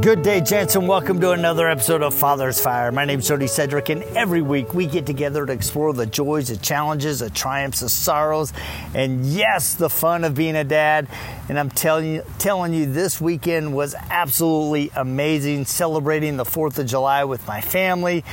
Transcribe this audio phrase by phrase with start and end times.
[0.00, 2.92] Good day, gents, and welcome to another episode of Father's Fire.
[2.92, 6.48] My name is Jody Cedric, and every week we get together to explore the joys,
[6.48, 8.52] the challenges, the triumphs, the sorrows,
[8.94, 11.08] and yes, the fun of being a dad.
[11.48, 15.64] And I'm telling you, telling you, this weekend was absolutely amazing.
[15.64, 18.24] Celebrating the Fourth of July with my family,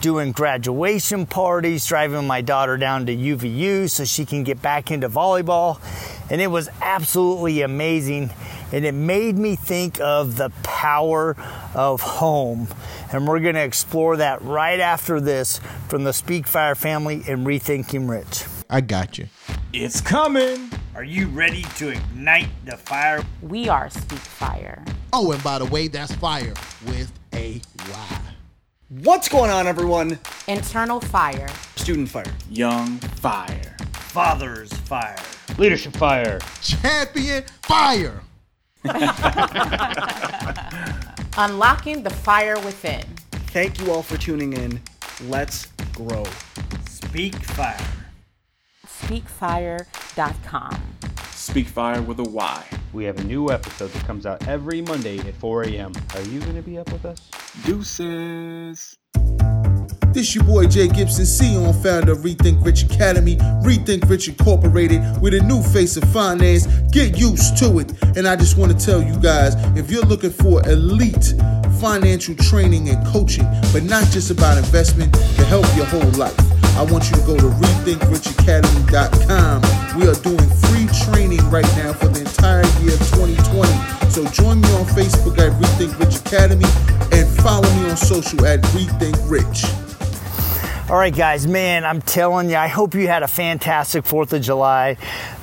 [0.00, 5.08] doing graduation parties, driving my daughter down to UVU so she can get back into
[5.08, 5.80] volleyball,
[6.30, 8.30] and it was absolutely amazing
[8.72, 11.36] and it made me think of the power
[11.74, 12.68] of home.
[13.12, 17.46] And we're going to explore that right after this from the Speak Fire family and
[17.46, 18.44] Rethinking Rich.
[18.68, 19.28] I got you.
[19.72, 20.70] It's coming.
[20.94, 23.24] Are you ready to ignite the fire?
[23.42, 24.84] We are Speak Fire.
[25.12, 26.54] Oh, and by the way, that's fire
[26.86, 28.27] with a Y.
[28.90, 30.18] What's going on, everyone?
[30.46, 31.50] Internal Fire.
[31.76, 32.24] Student fire.
[32.48, 33.76] Young fire.
[33.92, 35.18] Father's fire.
[35.58, 36.38] Leadership fire.
[36.62, 38.22] Champion fire.
[41.36, 43.04] Unlocking the fire within.
[43.52, 44.80] Thank you all for tuning in.
[45.24, 46.24] Let's grow.
[46.86, 47.76] Speak Fire.
[48.86, 50.82] SpeakFire.com.
[51.32, 52.64] Speak Fire with a Y.
[52.92, 55.92] We have a new episode that comes out every Monday at 4 a.m.
[56.14, 57.20] Are you going to be up with us?
[57.64, 58.96] Deuces.
[60.12, 65.02] This your boy Jay Gibson, CEO and founder of Rethink Rich Academy, Rethink Rich Incorporated,
[65.20, 66.66] with a new face of finance.
[66.90, 67.92] Get used to it.
[68.16, 71.34] And I just want to tell you guys if you're looking for elite
[71.78, 76.34] financial training and coaching, but not just about investment to help your whole life,
[76.76, 79.98] I want you to go to rethinkrichacademy.com.
[79.98, 82.07] We are doing free training right now for
[84.18, 86.64] So join me on Facebook at Rethink Rich Academy
[87.12, 89.62] and follow me on social at Rethink Rich.
[90.90, 94.40] All right, guys, man, I'm telling you, I hope you had a fantastic 4th of
[94.40, 94.96] July.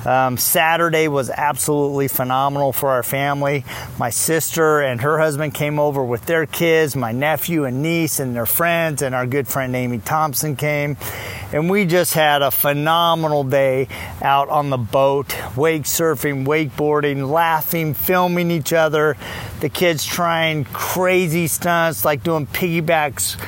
[0.04, 3.64] Um, Saturday was absolutely phenomenal for our family.
[3.96, 8.34] My sister and her husband came over with their kids, my nephew and niece and
[8.34, 10.96] their friends, and our good friend Amy Thompson came.
[11.52, 13.86] And we just had a phenomenal day
[14.22, 19.16] out on the boat, wake surfing, wakeboarding, laughing, filming each other.
[19.60, 23.40] The kids trying crazy stunts like doing piggybacks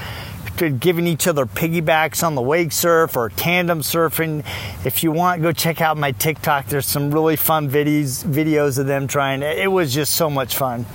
[0.58, 4.44] giving each other piggybacks on the wake surf or tandem surfing.
[4.84, 6.66] If you want, go check out my TikTok.
[6.66, 9.42] There's some really fun videos videos of them trying.
[9.42, 10.86] It was just so much fun.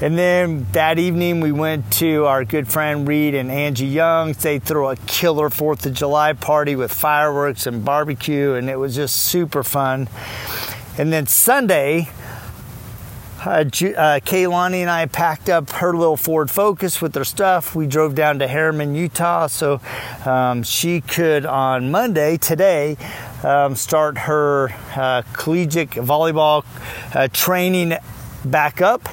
[0.00, 4.32] And then that evening, we went to our good friend Reed and Angie Young.
[4.32, 8.96] They threw a killer Fourth of July party with fireworks and barbecue, and it was
[8.96, 10.08] just super fun.
[10.98, 12.08] And then Sunday,
[13.44, 13.64] uh, uh,
[14.20, 17.74] Kaylani and I packed up her little Ford Focus with her stuff.
[17.74, 19.80] We drove down to Herriman, Utah, so
[20.24, 22.96] um, she could on Monday, today,
[23.42, 26.64] um, start her uh, collegiate volleyball
[27.14, 27.98] uh, training
[28.44, 29.08] back up.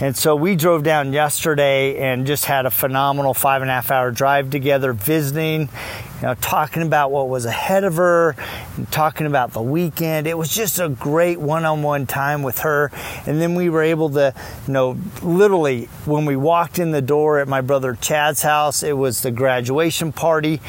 [0.00, 3.90] And so we drove down yesterday and just had a phenomenal five and a half
[3.90, 5.68] hour drive together, visiting, you
[6.22, 8.34] know, talking about what was ahead of her,
[8.76, 10.26] and talking about the weekend.
[10.26, 12.90] It was just a great one on one time with her.
[13.26, 14.34] And then we were able to,
[14.66, 18.96] you know, literally when we walked in the door at my brother Chad's house, it
[18.96, 20.60] was the graduation party.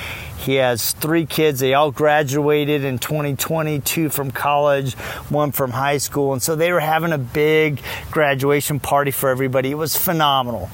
[0.44, 1.62] He has three kids.
[1.62, 4.94] They all graduated in 2020, two from college,
[5.30, 6.34] one from high school.
[6.34, 7.82] And so they were having a big
[8.12, 9.72] graduation party for everybody.
[9.72, 10.70] It was phenomenal.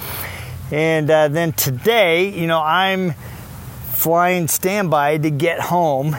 [0.71, 3.13] And uh, then today, you know, I'm
[3.91, 6.15] flying standby to get home.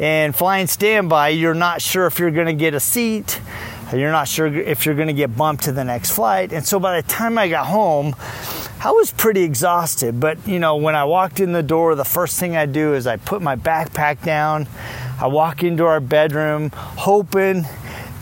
[0.00, 3.40] And flying standby, you're not sure if you're going to get a seat.
[3.92, 6.52] You're not sure if you're going to get bumped to the next flight.
[6.52, 8.16] And so by the time I got home,
[8.86, 10.20] I was pretty exhausted.
[10.20, 13.08] But, you know, when I walked in the door, the first thing I do is
[13.08, 14.68] I put my backpack down.
[15.20, 17.66] I walk into our bedroom, hoping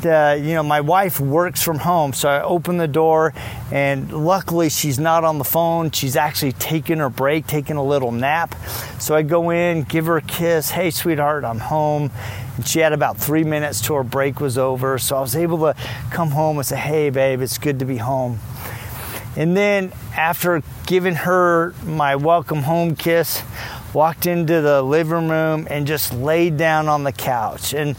[0.00, 3.34] that, you know, my wife works from home, so I open the door,
[3.70, 5.91] and luckily she's not on the phone.
[5.91, 8.54] She's actually taking her break, taking a little nap.
[8.98, 10.70] So I go in, give her a kiss.
[10.70, 12.10] Hey, sweetheart, I'm home.
[12.56, 15.58] And she had about three minutes till her break was over, so I was able
[15.58, 15.75] to
[16.10, 18.38] come home and say, Hey, babe, it's good to be home.
[19.36, 23.42] And then after giving her my welcome home kiss,
[23.92, 27.75] walked into the living room and just laid down on the couch.
[27.75, 27.96] And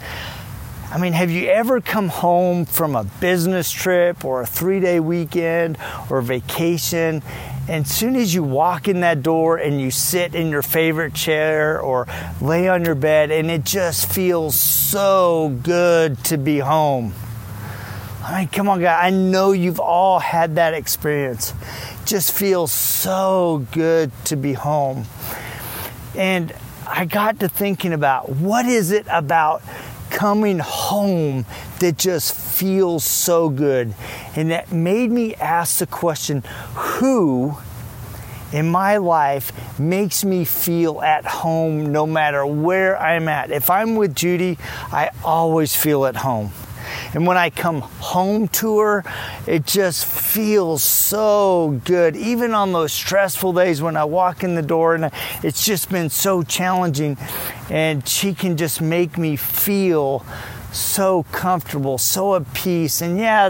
[0.91, 4.99] I mean, have you ever come home from a business trip or a three day
[4.99, 5.77] weekend
[6.09, 7.21] or vacation?
[7.67, 11.81] And soon as you walk in that door and you sit in your favorite chair
[11.81, 12.07] or
[12.39, 17.13] lay on your bed, and it just feels so good to be home.
[18.27, 18.97] I mean, come on, guys.
[19.03, 21.53] I know you've all had that experience.
[22.05, 25.05] Just feels so good to be home.
[26.15, 26.51] And
[26.87, 29.61] I got to thinking about what is it about
[30.09, 31.45] coming home
[31.79, 33.93] that just feels so good.
[34.35, 36.43] And that made me ask the question
[36.73, 37.55] who
[38.51, 43.51] in my life makes me feel at home no matter where I'm at?
[43.51, 44.57] If I'm with Judy,
[44.91, 46.51] I always feel at home.
[47.13, 49.03] And when I come home to her,
[49.47, 52.15] it just feels so good.
[52.15, 55.11] Even on those stressful days when I walk in the door and
[55.43, 57.17] it's just been so challenging,
[57.69, 60.25] and she can just make me feel
[60.71, 63.01] so comfortable, so at peace.
[63.01, 63.49] And yeah,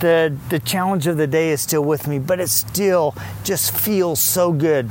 [0.00, 3.14] the the challenge of the day is still with me, but it still
[3.44, 4.90] just feels so good.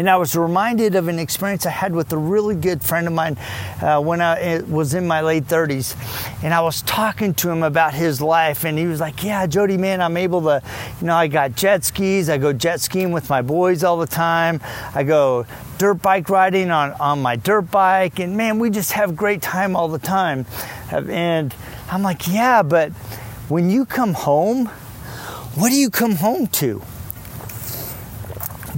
[0.00, 3.12] And I was reminded of an experience I had with a really good friend of
[3.12, 3.36] mine
[3.82, 5.94] uh, when I was in my late 30s.
[6.42, 9.76] And I was talking to him about his life, and he was like, Yeah, Jody,
[9.76, 10.62] man, I'm able to,
[11.02, 12.30] you know, I got jet skis.
[12.30, 14.62] I go jet skiing with my boys all the time.
[14.94, 15.44] I go
[15.76, 18.20] dirt bike riding on, on my dirt bike.
[18.20, 20.46] And man, we just have great time all the time.
[20.90, 21.54] And
[21.90, 22.90] I'm like, Yeah, but
[23.50, 24.64] when you come home,
[25.56, 26.80] what do you come home to?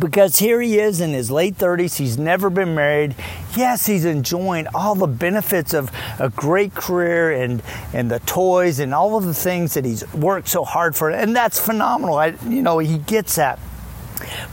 [0.02, 1.96] Because here he is in his late 30s.
[1.96, 3.14] He's never been married.
[3.56, 7.62] Yes, he's enjoying all the benefits of a great career and,
[7.92, 11.10] and the toys and all of the things that he's worked so hard for.
[11.10, 12.16] And that's phenomenal.
[12.16, 13.60] I, you know, he gets that.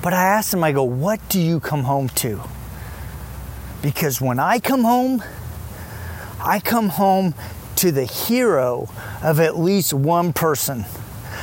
[0.03, 2.41] But I asked him, I go, what do you come home to?
[3.81, 5.23] Because when I come home,
[6.39, 7.33] I come home
[7.77, 8.87] to the hero
[9.23, 10.85] of at least one person.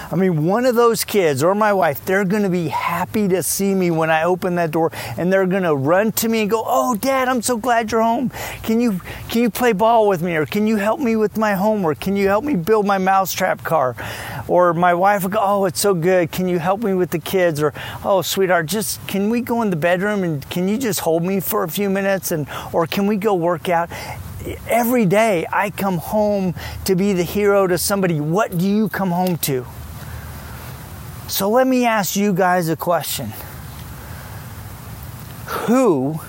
[0.09, 3.43] I mean, one of those kids or my wife, they're going to be happy to
[3.43, 6.51] see me when I open that door and they're going to run to me and
[6.51, 8.31] go, "Oh, dad, I'm so glad you're home.
[8.63, 11.55] Can you can you play ball with me or can you help me with my
[11.55, 11.99] homework?
[11.99, 13.97] Can you help me build my mousetrap car?"
[14.47, 16.31] Or my wife will go, "Oh, it's so good.
[16.31, 17.73] Can you help me with the kids?" Or,
[18.05, 21.41] "Oh, sweetheart, just can we go in the bedroom and can you just hold me
[21.41, 23.91] for a few minutes and or can we go work out?"
[24.69, 26.55] Every day I come home
[26.85, 28.21] to be the hero to somebody.
[28.21, 29.67] What do you come home to?
[31.29, 33.33] So let me ask you guys a question
[35.67, 36.21] Who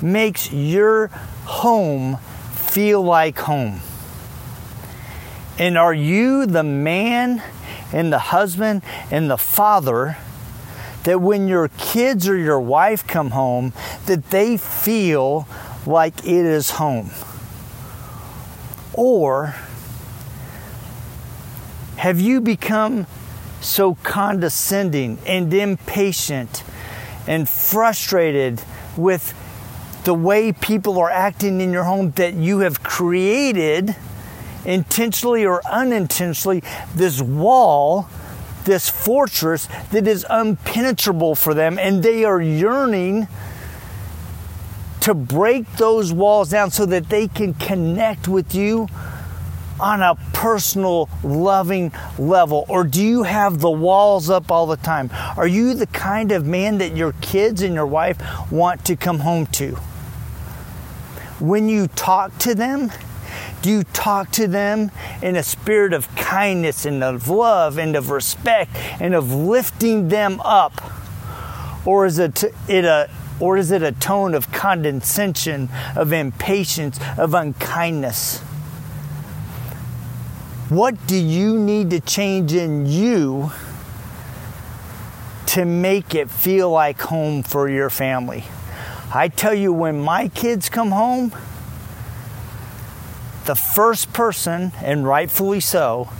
[0.00, 1.08] makes your
[1.44, 2.18] home
[2.52, 3.80] feel like home?
[5.58, 7.42] And are you the man
[7.92, 10.16] and the husband and the father
[11.02, 13.72] that when your kids or your wife come home
[14.06, 15.48] that they feel
[15.84, 17.10] like it is home?
[18.92, 19.56] Or
[21.96, 23.08] have you become
[23.60, 26.62] so condescending and impatient
[27.26, 28.62] and frustrated
[28.96, 29.34] with
[30.04, 33.94] the way people are acting in your home that you have created
[34.64, 36.62] intentionally or unintentionally
[36.94, 38.08] this wall
[38.64, 43.26] this fortress that is unpenetrable for them and they are yearning
[45.00, 48.86] to break those walls down so that they can connect with you
[49.80, 52.64] on a personal, loving level?
[52.68, 55.10] Or do you have the walls up all the time?
[55.36, 58.18] Are you the kind of man that your kids and your wife
[58.50, 59.76] want to come home to?
[61.40, 62.90] When you talk to them,
[63.62, 64.90] do you talk to them
[65.22, 70.40] in a spirit of kindness and of love and of respect and of lifting them
[70.40, 70.80] up?
[71.84, 73.08] Or is it, it a
[73.40, 78.42] or is it a tone of condescension, of impatience, of unkindness?
[80.68, 83.52] What do you need to change in you
[85.46, 88.44] to make it feel like home for your family?
[89.14, 91.30] I tell you, when my kids come home,
[93.46, 96.10] the first person, and rightfully so,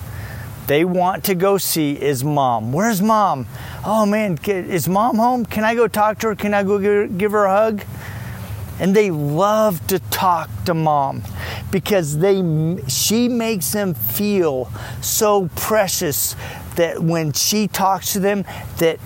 [0.67, 2.73] they want to go see is mom.
[2.73, 3.47] Where's mom?
[3.85, 5.45] Oh man, is mom home?
[5.45, 6.35] Can I go talk to her?
[6.35, 7.83] Can I go give her a hug?
[8.81, 11.23] And they love to talk to mom
[11.71, 12.43] because they
[12.89, 14.71] she makes them feel
[15.01, 16.35] so precious
[16.77, 18.45] that when she talks to them
[18.79, 18.99] that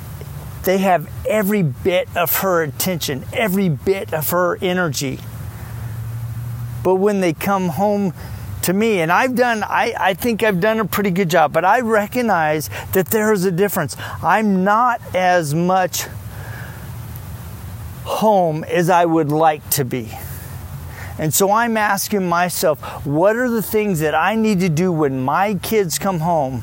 [0.64, 5.18] they have every bit of her attention, every bit of her energy.
[6.84, 8.12] But when they come home
[8.62, 11.64] to me, and I've done, I, I think I've done a pretty good job, but
[11.64, 13.96] I recognize that there is a difference.
[14.22, 16.06] I'm not as much
[18.04, 20.12] home as I would like to be.
[21.18, 25.22] And so I'm asking myself, what are the things that I need to do when
[25.22, 26.62] my kids come home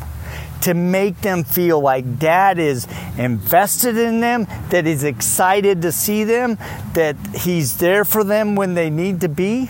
[0.62, 2.88] to make them feel like dad is
[3.18, 6.58] invested in them, that he's excited to see them,
[6.94, 9.70] that he's there for them when they need to be?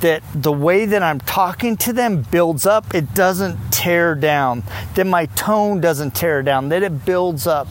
[0.00, 4.62] That the way that I'm talking to them builds up, it doesn't tear down,
[4.94, 7.68] that my tone doesn't tear down, that it builds up.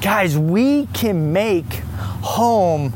[0.00, 1.80] Guys, we can make
[2.22, 2.92] home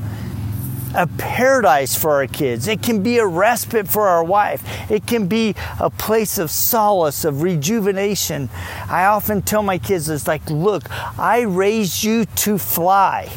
[0.95, 2.67] a paradise for our kids.
[2.69, 4.63] It can be a respite for our wife.
[4.91, 8.51] It can be a place of solace, of rejuvenation.
[8.89, 10.85] I often tell my kids, it's like, look,
[11.19, 13.31] I raised you to fly.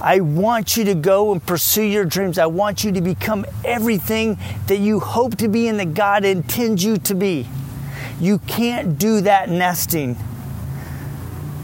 [0.00, 2.36] I want you to go and pursue your dreams.
[2.36, 4.36] I want you to become everything
[4.66, 7.46] that you hope to be and that God intends you to be.
[8.20, 10.16] You can't do that nesting,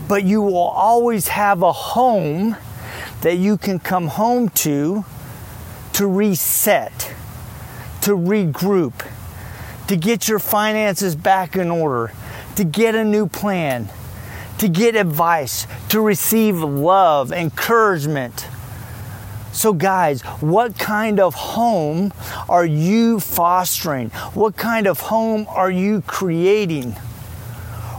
[0.08, 2.56] but you will always have a home
[3.22, 5.04] that you can come home to
[5.98, 7.12] to reset,
[8.00, 9.04] to regroup,
[9.88, 12.12] to get your finances back in order,
[12.54, 13.88] to get a new plan,
[14.58, 18.46] to get advice, to receive love, encouragement.
[19.50, 22.12] So, guys, what kind of home
[22.48, 24.10] are you fostering?
[24.34, 26.94] What kind of home are you creating?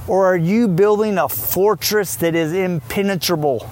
[0.08, 3.70] Or are you building a fortress that is impenetrable?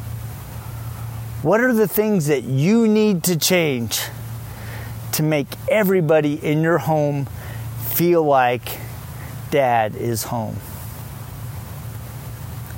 [1.44, 4.02] What are the things that you need to change
[5.12, 7.28] to make everybody in your home
[7.92, 8.80] feel like
[9.52, 10.58] dad is home?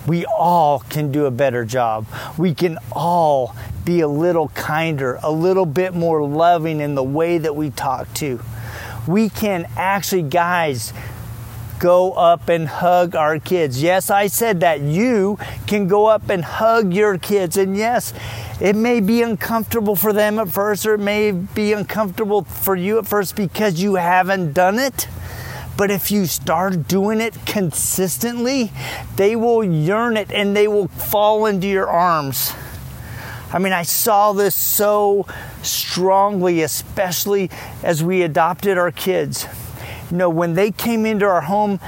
[0.05, 2.05] We all can do a better job.
[2.37, 7.37] We can all be a little kinder, a little bit more loving in the way
[7.37, 8.41] that we talk to.
[9.07, 10.91] We can actually, guys,
[11.79, 13.81] go up and hug our kids.
[13.81, 14.81] Yes, I said that.
[14.81, 17.55] You can go up and hug your kids.
[17.55, 18.13] And yes,
[18.59, 22.97] it may be uncomfortable for them at first, or it may be uncomfortable for you
[22.97, 25.07] at first because you haven't done it.
[25.77, 28.71] But if you start doing it consistently,
[29.15, 32.53] they will yearn it and they will fall into your arms.
[33.53, 35.25] I mean, I saw this so
[35.63, 37.49] strongly, especially
[37.81, 39.47] as we adopted our kids.
[40.11, 41.79] You know, when they came into our home,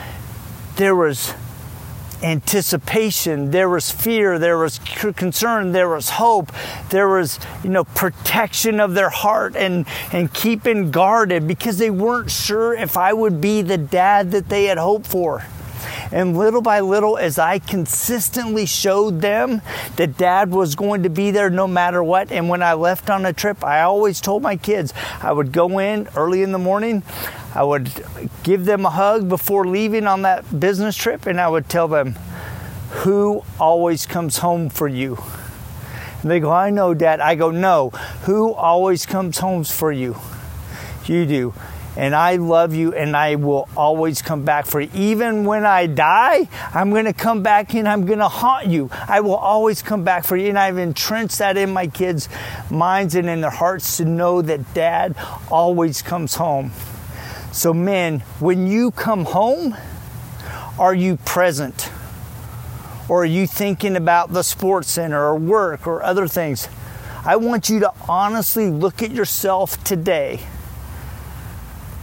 [0.77, 1.33] there was
[2.23, 4.79] anticipation, there was fear, there was
[5.15, 6.51] concern, there was hope,
[6.89, 12.31] there was, you know, protection of their heart and, and keeping guarded because they weren't
[12.31, 15.45] sure if I would be the dad that they had hoped for.
[16.11, 19.61] And little by little, as I consistently showed them
[19.95, 23.25] that dad was going to be there no matter what, and when I left on
[23.25, 27.03] a trip, I always told my kids I would go in early in the morning,
[27.53, 27.91] I would
[28.43, 32.15] give them a hug before leaving on that business trip, and I would tell them,
[33.03, 35.17] Who always comes home for you?
[36.22, 37.20] And they go, I know, Dad.
[37.20, 37.89] I go, No.
[38.24, 40.17] Who always comes home for you?
[41.05, 41.53] You do
[41.96, 44.89] and I love you and I will always come back for you.
[44.93, 48.89] Even when I die, I'm going to come back and I'm going to haunt you.
[49.08, 50.50] I will always come back for you.
[50.50, 52.29] And I've entrenched that in my kids'
[52.70, 55.15] minds and in their hearts to know that dad
[55.50, 56.72] always comes home.
[57.51, 59.75] So, men, when you come home,
[60.79, 61.91] are you present?
[63.10, 66.70] Or are you thinking about the sports center or work or other things?
[67.25, 70.39] I want you to honestly look at yourself today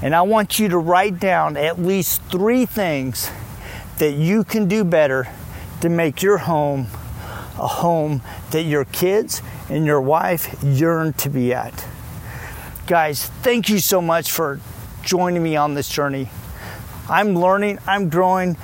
[0.01, 3.31] and I want you to write down at least three things
[3.99, 5.27] that you can do better
[5.81, 6.87] to make your home
[7.59, 11.85] a home that your kids and your wife yearn to be at.
[12.87, 14.61] Guys, thank you so much for
[15.09, 16.29] joining me on this journey.
[17.09, 18.59] I'm learning, I'm growing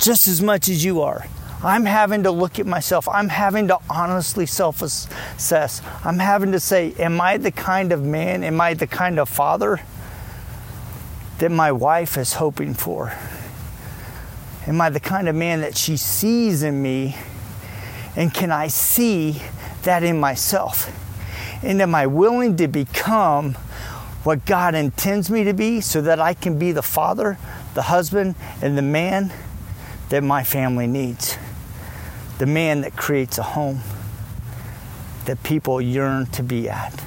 [0.00, 1.26] just as much as you are.
[1.62, 3.06] I'm having to look at myself.
[3.06, 5.82] I'm having to honestly self assess.
[6.02, 8.42] I'm having to say, Am I the kind of man?
[8.42, 9.80] Am I the kind of father
[11.38, 13.12] that my wife is hoping for?
[14.66, 17.16] Am I the kind of man that she sees in me?
[18.16, 19.42] And can I see
[19.82, 20.90] that in myself?
[21.62, 23.56] And am I willing to become
[24.24, 27.38] what God intends me to be so that I can be the father,
[27.74, 29.32] the husband, and the man
[30.10, 31.36] that my family needs?
[32.38, 33.80] The man that creates a home
[35.24, 37.02] that people yearn to be at.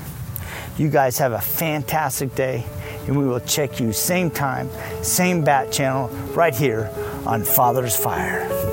[0.78, 2.66] You guys have a fantastic day
[3.08, 4.70] and we will check you same time,
[5.02, 6.92] same bat channel, right here
[7.26, 8.65] on Father's Fire.